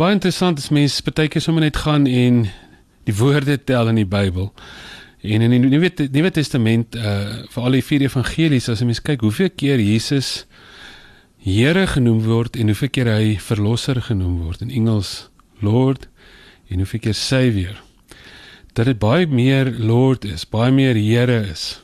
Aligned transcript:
baie 0.00 0.16
interessant 0.16 0.56
as 0.56 0.70
mens 0.72 0.94
baie 1.04 1.28
keer 1.28 1.42
sommer 1.44 1.66
net 1.66 1.76
gaan 1.82 2.06
en 2.08 2.46
die 3.08 3.14
woorde 3.18 3.58
tel 3.68 3.90
in 3.90 3.98
die 4.00 4.08
Bybel. 4.08 4.48
En 5.20 5.42
in 5.44 5.52
die 5.52 5.58
Nuwe 5.60 5.90
Nuwe 6.14 6.30
Testament 6.32 6.96
uh 6.96 7.42
vir 7.52 7.66
al 7.66 7.76
die 7.76 7.84
vier 7.84 8.06
evangelies 8.06 8.70
as 8.72 8.80
jy 8.80 8.88
mens 8.88 9.02
kyk 9.04 9.26
hoeveel 9.26 9.52
keer 9.52 9.82
Jesus 9.82 10.46
Here 11.40 11.86
genoem 11.88 12.18
word 12.26 12.56
en 12.60 12.68
hoeveel 12.68 12.90
keer 12.92 13.08
hy 13.08 13.36
verlosser 13.40 14.00
genoem 14.04 14.42
word 14.44 14.64
in 14.64 14.72
Engels 14.76 15.30
Lord 15.64 16.08
en 16.68 16.80
hoeveel 16.84 17.00
keer 17.04 17.16
Savior. 17.16 17.76
Dat 18.76 18.88
dit 18.88 18.98
baie 19.00 19.24
meer 19.26 19.72
Lord 19.72 20.24
is, 20.28 20.44
baie 20.44 20.72
meer 20.72 20.96
Here 21.00 21.42
is. 21.48 21.80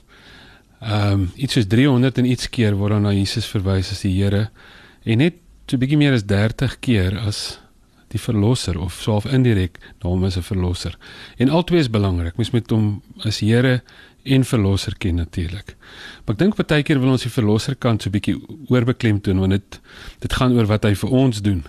Um, 0.80 1.30
iets 1.36 1.56
soos 1.56 1.68
300 1.72 2.20
en 2.20 2.28
iets 2.32 2.48
keer 2.52 2.76
word 2.76 2.96
dan 2.96 3.08
na 3.08 3.14
Jesus 3.16 3.48
verwys 3.48 3.92
as 3.92 4.04
die 4.04 4.12
Here 4.16 4.48
en 5.04 5.24
net 5.24 5.40
so 5.66 5.76
'n 5.76 5.80
bietjie 5.84 6.00
meer 6.00 6.16
as 6.16 6.24
30 6.24 6.80
keer 6.80 7.16
as 7.20 7.58
die 8.14 8.20
verlosser 8.20 8.79
of 8.80 9.00
soof 9.02 9.27
indirek 9.27 9.79
na 10.02 10.10
hom 10.10 10.24
as 10.24 10.37
'n 10.37 10.42
verlosser. 10.42 10.98
En 11.38 11.48
albei 11.48 11.78
is 11.78 11.91
belangrik. 11.91 12.37
Mens 12.37 12.51
moet 12.51 12.70
hom 12.70 13.02
as 13.24 13.41
Here 13.41 13.83
en 14.23 14.45
verlosser 14.45 14.95
ken 14.98 15.14
natuurlik. 15.14 15.77
Maar 16.24 16.34
ek 16.34 16.38
dink 16.38 16.56
baie 16.56 16.83
keer 16.83 17.00
wil 17.00 17.11
ons 17.11 17.23
die 17.23 17.30
verlosser 17.30 17.74
kant 17.74 18.02
so 18.02 18.11
bietjie 18.11 18.37
oorbeklem 18.69 19.20
toon 19.20 19.38
want 19.38 19.50
dit 19.50 19.80
dit 20.20 20.33
gaan 20.33 20.52
oor 20.52 20.66
wat 20.66 20.84
hy 20.84 20.95
vir 20.95 21.11
ons 21.11 21.42
doen. 21.42 21.64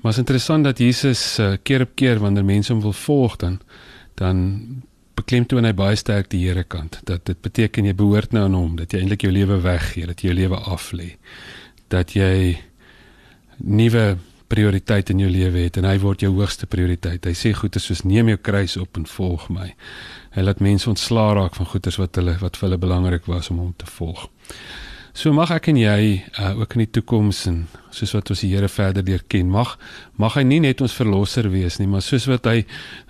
Maar 0.00 0.12
is 0.12 0.18
interessant 0.18 0.64
dat 0.64 0.78
Jesus 0.78 1.38
uh, 1.38 1.56
keer 1.62 1.80
op 1.80 1.94
keer 1.94 2.18
wanneer 2.18 2.44
mense 2.44 2.72
hom 2.72 2.82
wil 2.82 2.92
volg 2.92 3.36
dan 3.36 3.60
dan 4.14 4.82
beklemtoon 5.18 5.66
hy 5.66 5.74
baie 5.76 5.96
sterk 5.98 6.30
die 6.30 6.44
Here 6.46 6.64
kant 6.64 7.00
dat 7.04 7.26
dit 7.26 7.40
beteken 7.42 7.88
jy 7.88 7.94
behoort 7.94 8.32
nou 8.32 8.44
aan 8.46 8.56
hom 8.56 8.76
dat 8.78 8.92
jy 8.92 9.02
eintlik 9.02 9.26
jou 9.26 9.32
lewe 9.34 9.60
weggee 9.64 10.06
dat 10.06 10.22
jy 10.22 10.30
jou 10.30 10.38
lewe 10.38 10.60
aflê 10.74 11.08
dat 11.92 12.14
jy 12.16 12.58
nuwe 13.58 14.18
prioriteit 14.48 15.10
in 15.12 15.20
jou 15.22 15.30
lewe 15.30 15.66
het 15.66 15.76
en 15.80 15.86
hy 15.88 15.96
word 16.02 16.24
jou 16.24 16.32
hoogste 16.34 16.66
prioriteit. 16.70 17.24
Hy 17.24 17.34
sê 17.36 17.52
goeie 17.56 17.80
soos 17.82 18.04
neem 18.08 18.32
jou 18.32 18.40
kruis 18.40 18.76
op 18.80 18.96
en 18.96 19.06
volg 19.08 19.48
my. 19.52 19.70
Hy 20.36 20.44
laat 20.44 20.62
mense 20.64 20.88
ontslaa 20.90 21.34
raak 21.38 21.58
van 21.58 21.68
goeders 21.68 21.98
wat 22.00 22.16
hulle 22.20 22.36
wat 22.40 22.56
vir 22.56 22.68
hulle 22.68 22.80
belangrik 22.80 23.28
was 23.28 23.50
om 23.52 23.60
hom 23.62 23.74
te 23.76 23.88
volg. 23.98 24.28
So 25.12 25.32
mag 25.34 25.50
ek 25.50 25.70
en 25.72 25.80
jy 25.80 26.00
uh, 26.38 26.54
ook 26.60 26.76
in 26.76 26.84
die 26.84 26.92
toekoms 26.98 27.44
en 27.50 27.66
soos 27.94 28.12
wat 28.16 28.30
ons 28.32 28.42
die 28.44 28.50
Here 28.52 28.68
verder 28.68 29.04
leer 29.06 29.22
ken, 29.28 29.50
mag 29.50 29.76
mag 30.18 30.34
hy 30.36 30.44
nie 30.46 30.60
net 30.64 30.82
ons 30.84 30.94
verlosser 30.96 31.48
wees 31.52 31.78
nie, 31.78 31.86
maar 31.90 32.02
soos 32.04 32.26
wat 32.30 32.46
hy 32.50 32.64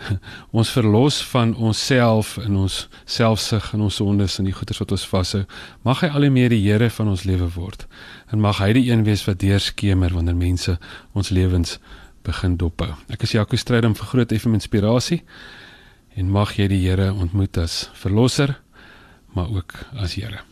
ons 0.59 0.73
verlos 0.75 1.21
van 1.31 1.55
onsself 1.57 2.37
en 2.43 2.59
ons 2.65 2.81
selfsug 3.09 3.73
en 3.75 3.87
ons 3.87 4.01
sondes 4.01 4.39
en 4.39 4.49
die 4.49 4.57
goeders 4.57 4.83
wat 4.83 4.93
ons 4.97 5.07
vashou, 5.09 5.45
mag 5.87 6.03
hy 6.05 6.13
al 6.13 6.29
die 6.29 6.35
meer 6.35 6.53
die 6.55 6.63
Here 6.69 6.91
van 6.93 7.09
ons 7.15 7.25
lewe 7.25 7.49
word. 7.55 7.87
En 8.33 8.43
mag 8.45 8.61
hy 8.61 8.73
die 8.77 8.89
een 8.91 9.07
wees 9.07 9.25
wat 9.29 9.41
deurskemer 9.41 10.13
wanneer 10.15 10.37
mense 10.37 10.77
ons 11.17 11.33
lewens 11.33 11.79
begin 12.27 12.59
dophou. 12.61 12.93
Ek 13.09 13.25
is 13.25 13.35
Jaco 13.37 13.57
Strydom 13.57 13.97
vir 13.97 14.13
Groot 14.13 14.37
FM 14.37 14.59
Inspirasie 14.59 15.23
en 16.19 16.31
mag 16.35 16.53
jy 16.59 16.69
die 16.69 16.83
Here 16.85 17.13
ontmoet 17.15 17.59
as 17.63 17.87
verlosser, 17.97 18.59
maar 19.35 19.51
ook 19.55 19.79
as 19.97 20.19
Here. 20.19 20.45